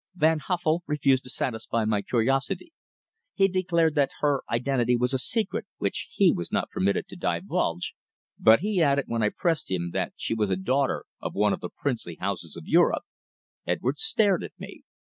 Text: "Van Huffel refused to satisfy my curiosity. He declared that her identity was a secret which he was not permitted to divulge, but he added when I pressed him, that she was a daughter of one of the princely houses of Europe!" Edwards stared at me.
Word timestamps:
"Van 0.15 0.39
Huffel 0.39 0.81
refused 0.87 1.23
to 1.25 1.29
satisfy 1.29 1.85
my 1.85 2.01
curiosity. 2.01 2.73
He 3.35 3.47
declared 3.47 3.93
that 3.93 4.09
her 4.21 4.41
identity 4.49 4.97
was 4.97 5.13
a 5.13 5.19
secret 5.19 5.67
which 5.77 6.07
he 6.11 6.31
was 6.33 6.51
not 6.51 6.71
permitted 6.71 7.07
to 7.09 7.15
divulge, 7.15 7.93
but 8.39 8.61
he 8.61 8.81
added 8.81 9.05
when 9.07 9.21
I 9.21 9.29
pressed 9.29 9.69
him, 9.69 9.91
that 9.93 10.13
she 10.15 10.33
was 10.33 10.49
a 10.49 10.55
daughter 10.57 11.05
of 11.21 11.35
one 11.35 11.53
of 11.53 11.59
the 11.59 11.69
princely 11.69 12.15
houses 12.19 12.55
of 12.57 12.65
Europe!" 12.65 13.03
Edwards 13.67 14.01
stared 14.01 14.43
at 14.43 14.53
me. 14.57 14.81